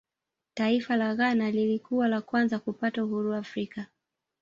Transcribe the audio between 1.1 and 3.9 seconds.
ghana lilikuwa la kwanza kupata uhuru afrika